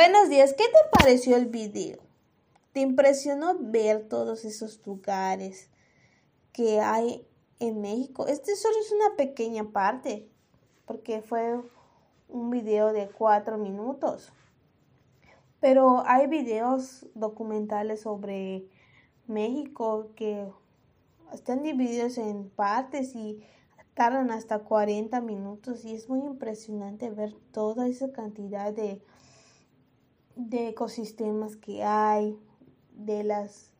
[0.00, 1.98] Buenos días, ¿qué te pareció el video?
[2.72, 5.70] ¿Te impresionó ver todos esos lugares
[6.52, 7.26] que hay
[7.58, 8.28] en México?
[8.28, 10.30] Este solo es una pequeña parte,
[10.86, 11.60] porque fue
[12.28, 14.32] un video de cuatro minutos.
[15.58, 18.68] Pero hay videos documentales sobre
[19.26, 20.46] México que
[21.32, 23.44] están divididos en partes y
[23.94, 29.02] tardan hasta 40 minutos y es muy impresionante ver toda esa cantidad de
[30.38, 32.38] de ecosistemas que hay,
[32.92, 33.72] de las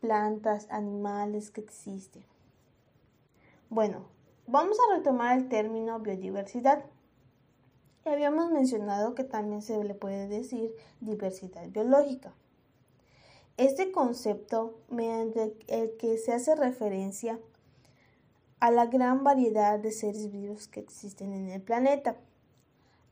[0.00, 2.24] plantas, animales que existen.
[3.68, 4.06] Bueno,
[4.46, 6.82] vamos a retomar el término biodiversidad.
[8.06, 12.32] habíamos mencionado que también se le puede decir diversidad biológica.
[13.58, 17.38] Este concepto, mediante el que se hace referencia
[18.60, 22.16] a la gran variedad de seres vivos que existen en el planeta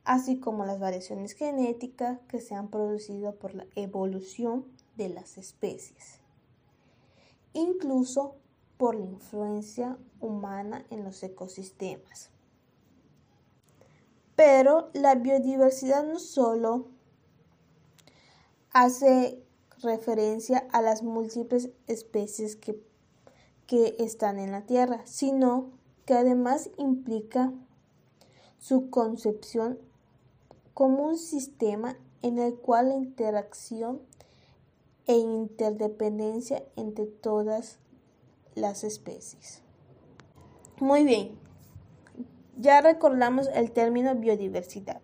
[0.05, 6.19] así como las variaciones genéticas que se han producido por la evolución de las especies,
[7.53, 8.35] incluso
[8.77, 12.29] por la influencia humana en los ecosistemas.
[14.35, 16.87] Pero la biodiversidad no solo
[18.71, 19.41] hace
[19.81, 22.79] referencia a las múltiples especies que,
[23.65, 25.71] que están en la Tierra, sino
[26.05, 27.53] que además implica
[28.59, 29.79] su concepción
[30.75, 34.01] como un sistema en el cual la interacción
[35.07, 37.79] e interdependencia entre todas
[38.55, 39.63] las especies.
[40.79, 41.39] Muy bien,
[42.57, 45.01] ya recordamos el término biodiversidad.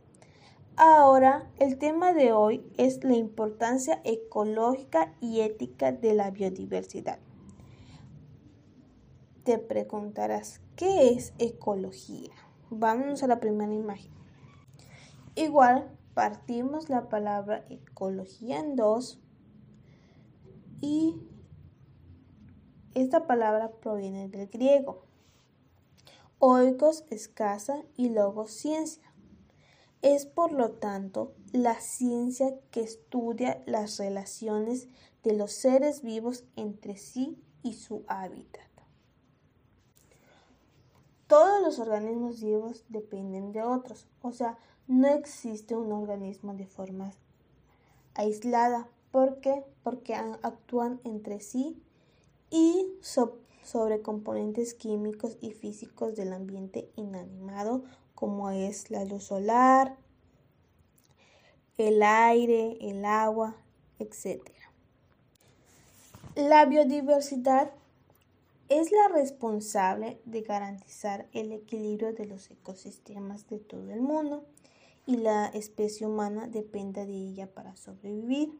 [0.75, 7.19] Ahora, el tema de hoy es la importancia ecológica y ética de la biodiversidad.
[9.45, 12.33] Te preguntarás, ¿qué es ecología?
[12.69, 14.20] Vamos a la primera imagen.
[15.35, 19.19] Igual, partimos la palabra ecología en dos
[20.81, 21.15] y
[22.93, 25.05] esta palabra proviene del griego.
[26.39, 29.13] Oikos es casa y logos ciencia.
[30.01, 34.89] Es por lo tanto la ciencia que estudia las relaciones
[35.23, 38.70] de los seres vivos entre sí y su hábitat.
[41.61, 44.57] Los organismos vivos dependen de otros, o sea,
[44.87, 47.11] no existe un organismo de forma
[48.15, 48.89] aislada.
[49.11, 49.63] ¿Por qué?
[49.83, 51.81] Porque actúan entre sí
[52.49, 57.83] y sobre componentes químicos y físicos del ambiente inanimado,
[58.15, 59.97] como es la luz solar,
[61.77, 63.55] el aire, el agua,
[63.99, 64.41] etc.
[66.35, 67.71] La biodiversidad
[68.71, 74.45] es la responsable de garantizar el equilibrio de los ecosistemas de todo el mundo
[75.05, 78.57] y la especie humana depende de ella para sobrevivir.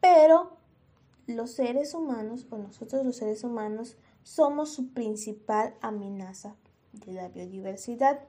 [0.00, 0.56] Pero
[1.28, 6.56] los seres humanos, o nosotros los seres humanos, somos su principal amenaza
[6.92, 8.24] de la biodiversidad.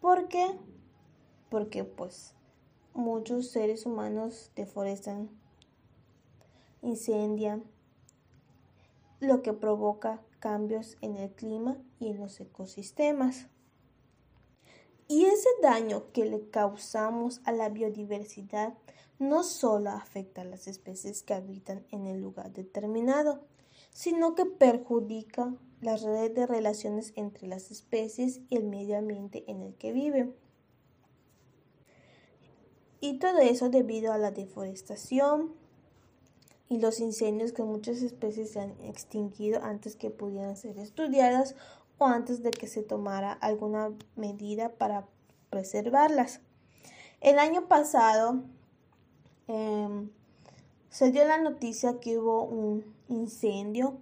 [0.00, 0.46] ¿Por qué?
[1.50, 2.34] Porque pues
[2.94, 5.28] muchos seres humanos deforestan,
[6.82, 7.64] incendian,
[9.20, 13.48] lo que provoca cambios en el clima y en los ecosistemas.
[15.08, 18.74] Y ese daño que le causamos a la biodiversidad
[19.18, 23.40] no solo afecta a las especies que habitan en el lugar determinado,
[23.90, 29.62] sino que perjudica las redes de relaciones entre las especies y el medio ambiente en
[29.62, 30.34] el que viven.
[33.00, 35.54] Y todo eso debido a la deforestación
[36.68, 41.54] y los incendios que muchas especies se han extinguido antes que pudieran ser estudiadas
[41.98, 45.06] o antes de que se tomara alguna medida para
[45.50, 46.40] preservarlas.
[47.20, 48.42] El año pasado
[49.46, 50.10] em,
[50.90, 53.98] se dio la noticia que hubo un incendio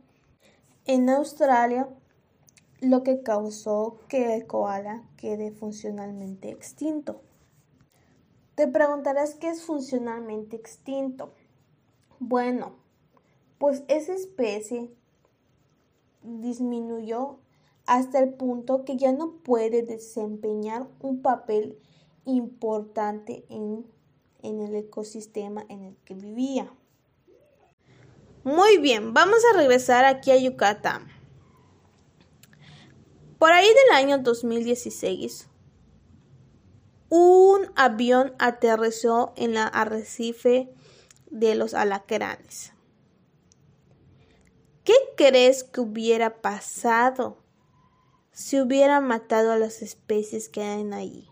[0.87, 1.89] en Australia,
[2.81, 7.21] lo que causó que el koala quede funcionalmente extinto.
[8.55, 11.33] Te preguntarás qué es funcionalmente extinto.
[12.19, 12.77] Bueno,
[13.59, 14.91] pues esa especie
[16.23, 17.39] disminuyó
[17.87, 21.79] hasta el punto que ya no puede desempeñar un papel
[22.25, 23.87] importante en,
[24.43, 26.71] el ecosistema en el que vivía.
[28.43, 31.09] Muy bien, vamos a regresar aquí a Yucatán.
[33.39, 35.49] Por ahí del año 2016,
[37.09, 40.75] un avión aterrizó en la arrecife
[41.35, 42.73] de los alacranes.
[44.85, 47.45] ¿Qué crees que hubiera pasado
[48.35, 51.29] si hubiera matado a las especies que hay ahí.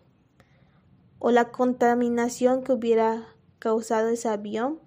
[1.19, 3.29] o la contaminación que hubiera
[3.61, 4.81] causado ese avión.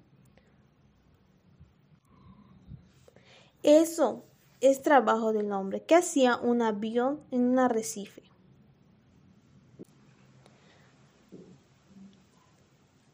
[3.63, 4.25] Eso
[4.59, 5.83] es trabajo del hombre.
[5.83, 8.23] ¿Qué hacía un avión en un arrecife?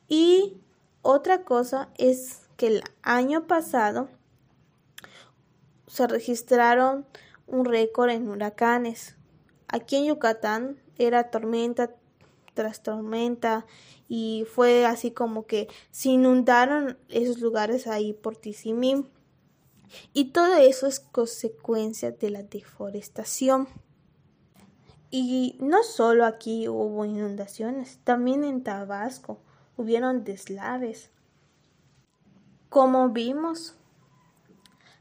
[0.07, 0.57] Y
[1.01, 4.09] otra cosa es que el año pasado
[5.87, 7.05] se registraron
[7.47, 9.15] un récord en huracanes.
[9.67, 11.95] Aquí en Yucatán era tormenta
[12.53, 13.65] tras tormenta
[14.07, 19.09] y fue así como que se inundaron esos lugares ahí por Tizimín.
[20.13, 23.67] Y todo eso es consecuencia de la deforestación.
[25.09, 29.39] Y no solo aquí hubo inundaciones, también en Tabasco
[29.77, 31.09] hubieron deslaves.
[32.69, 33.75] Como vimos,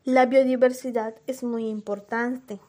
[0.04, 2.60] la biodiversidad es muy importante.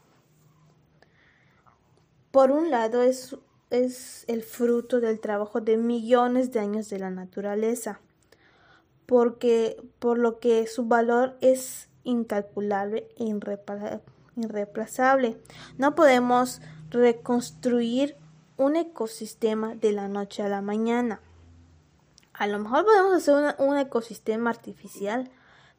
[2.32, 3.36] Por un lado es,
[3.70, 8.00] es el fruto del trabajo de millones de años de la naturaleza,
[9.06, 13.26] porque por lo que su valor es incalculable e
[14.36, 15.38] irreemplazable.
[15.78, 18.16] No podemos reconstruir
[18.58, 21.22] un ecosistema de la noche a la mañana.
[22.34, 25.30] A lo mejor podemos hacer un ecosistema artificial,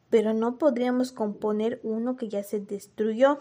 [0.09, 3.39] pero no podríamos componer uno que ya se destruyó.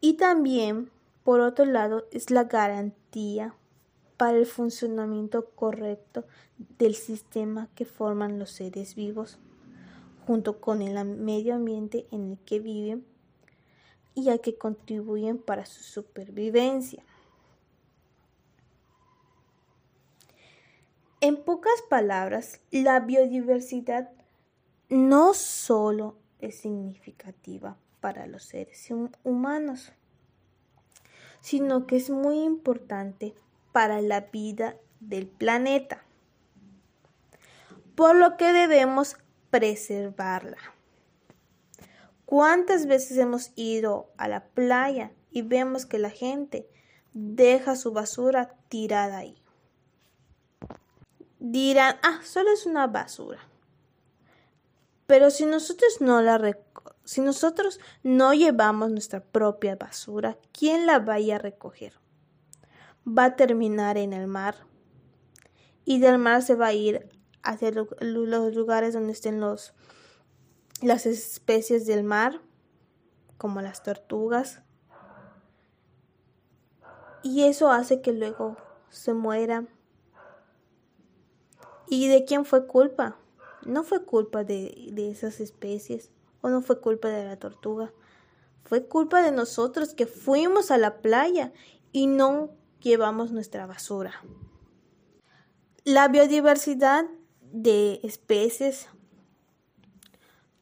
[0.00, 0.90] Y también,
[1.24, 3.54] por otro lado, es la garantía
[4.16, 6.24] para el funcionamiento correcto
[6.78, 9.38] del sistema que forman los seres vivos
[10.26, 13.04] junto con el medio ambiente en el que viven
[14.14, 17.02] y a que contribuyen para su supervivencia.
[21.22, 24.10] En pocas palabras, la biodiversidad
[24.88, 28.88] no solo es significativa para los seres
[29.22, 29.92] humanos,
[31.42, 33.34] sino que es muy importante
[33.72, 36.02] para la vida del planeta,
[37.94, 39.18] por lo que debemos
[39.50, 40.56] preservarla.
[42.24, 46.66] ¿Cuántas veces hemos ido a la playa y vemos que la gente
[47.12, 49.39] deja su basura tirada ahí?
[51.40, 53.40] Dirán, ah, solo es una basura.
[55.06, 56.56] Pero si nosotros no la
[57.04, 61.94] si nosotros no llevamos nuestra propia basura, ¿quién la vaya a recoger?
[63.06, 64.54] Va a terminar en el mar
[65.84, 67.08] y del mar se va a ir
[67.42, 69.74] hacia los lugares donde estén los,
[70.82, 72.40] las especies del mar,
[73.38, 74.62] como las tortugas.
[77.24, 78.56] Y eso hace que luego
[78.88, 79.66] se muera.
[81.90, 83.16] ¿Y de quién fue culpa?
[83.66, 86.10] No fue culpa de, de esas especies
[86.40, 87.92] o no fue culpa de la tortuga.
[88.62, 91.52] Fue culpa de nosotros que fuimos a la playa
[91.90, 92.50] y no
[92.80, 94.14] llevamos nuestra basura.
[95.82, 97.06] La biodiversidad
[97.52, 98.88] de especies.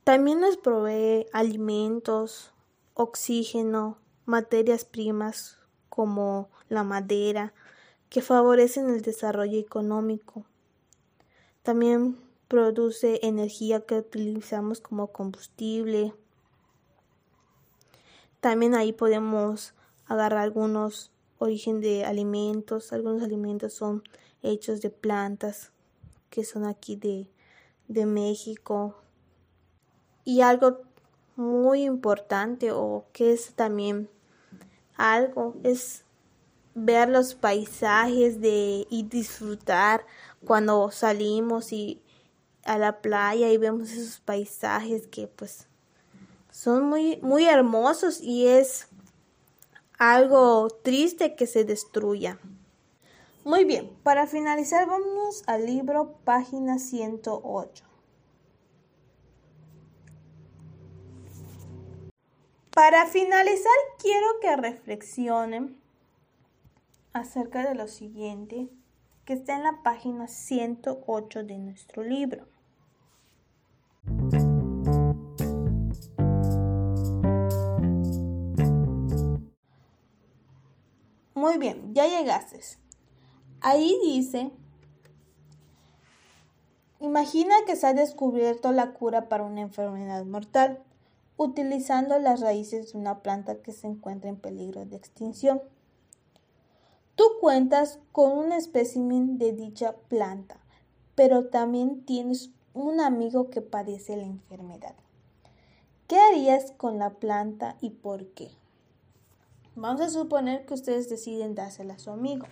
[0.04, 2.54] También nos provee alimentos,
[2.94, 5.58] oxígeno, materias primas
[5.90, 7.52] como la madera,
[8.08, 10.46] que favorecen el desarrollo económico.
[11.68, 12.16] También
[12.48, 16.14] produce energía que utilizamos como combustible.
[18.40, 19.74] También ahí podemos
[20.06, 22.94] agarrar algunos origen de alimentos.
[22.94, 24.02] Algunos alimentos son
[24.42, 25.70] hechos de plantas
[26.30, 27.28] que son aquí de,
[27.86, 28.96] de México.
[30.24, 30.80] Y algo
[31.36, 34.08] muy importante o que es también
[34.96, 36.02] algo es
[36.74, 40.06] ver los paisajes de y disfrutar
[40.44, 42.00] cuando salimos y
[42.64, 45.66] a la playa y vemos esos paisajes que pues
[46.50, 48.88] son muy muy hermosos y es
[49.98, 52.38] algo triste que se destruya.
[53.44, 57.84] Muy bien, para finalizar vamos al libro página 108.
[62.74, 65.77] Para finalizar quiero que reflexionen
[67.12, 68.68] acerca de lo siguiente
[69.24, 72.46] que está en la página 108 de nuestro libro.
[81.34, 82.60] Muy bien, ya llegaste.
[83.60, 84.50] Ahí dice,
[87.00, 90.82] imagina que se ha descubierto la cura para una enfermedad mortal
[91.36, 95.62] utilizando las raíces de una planta que se encuentra en peligro de extinción.
[97.40, 100.58] Cuentas con un espécimen de dicha planta,
[101.14, 104.94] pero también tienes un amigo que padece la enfermedad.
[106.08, 108.50] ¿Qué harías con la planta y por qué?
[109.76, 112.46] Vamos a suponer que ustedes deciden dársela a su amigo.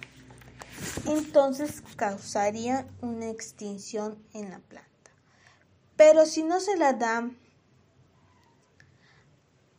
[1.07, 5.11] entonces causaría una extinción en la planta.
[5.97, 7.37] Pero si no se la dan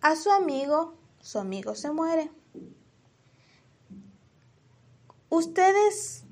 [0.02, 2.30] a su amigo, su amigo se muere.
[5.30, 6.24] ¿Ustedes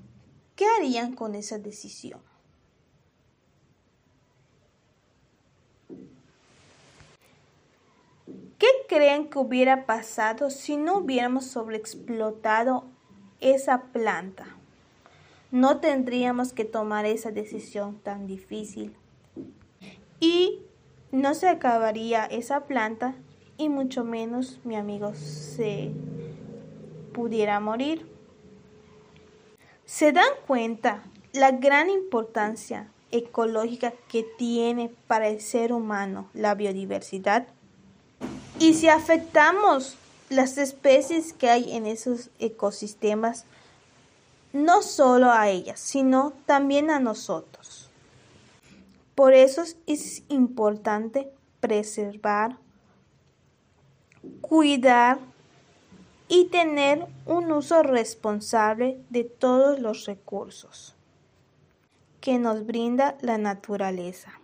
[0.55, 2.21] qué harían con esa decisión?
[8.57, 12.85] ¿Qué creen que hubiera pasado si no hubiéramos sobreexplotado
[13.41, 14.45] esa planta?
[15.51, 18.95] No tendríamos que tomar esa decisión tan difícil.
[20.21, 20.61] Y
[21.11, 23.15] no se acabaría esa planta
[23.57, 25.91] y mucho menos mi amigo se
[27.13, 28.14] pudiera morir.
[29.85, 37.47] ¿Se dan cuenta la gran importancia ecológica que tiene para el ser humano la biodiversidad?
[38.57, 39.95] Y si afectamos
[40.29, 43.45] las especies que hay en esos ecosistemas,
[44.53, 47.89] no solo a ellas, sino también a nosotros.
[49.13, 52.57] Por eso es importante preservar,
[54.41, 55.19] cuidar
[56.27, 60.95] y tener un uso responsable de todos los recursos
[62.21, 64.39] que nos brinda la naturaleza.